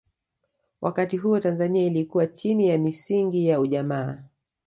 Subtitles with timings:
[0.81, 4.23] wakati huo tanzania ilikuwa chini ya misingi ya ujamaa